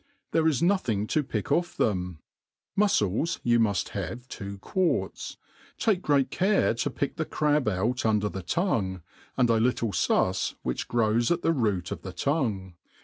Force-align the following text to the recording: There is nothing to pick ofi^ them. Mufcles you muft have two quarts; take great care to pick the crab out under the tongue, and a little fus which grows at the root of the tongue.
There 0.31 0.47
is 0.47 0.63
nothing 0.63 1.05
to 1.05 1.21
pick 1.21 1.45
ofi^ 1.49 1.75
them. 1.75 2.21
Mufcles 2.75 3.39
you 3.43 3.59
muft 3.59 3.89
have 3.89 4.27
two 4.29 4.57
quarts; 4.57 5.37
take 5.77 6.01
great 6.01 6.31
care 6.31 6.73
to 6.73 6.89
pick 6.89 7.17
the 7.17 7.23
crab 7.25 7.67
out 7.67 8.03
under 8.03 8.27
the 8.27 8.41
tongue, 8.41 9.03
and 9.37 9.47
a 9.47 9.59
little 9.59 9.91
fus 9.91 10.55
which 10.63 10.87
grows 10.87 11.29
at 11.29 11.43
the 11.43 11.53
root 11.53 11.91
of 11.91 12.01
the 12.01 12.13
tongue. 12.13 12.73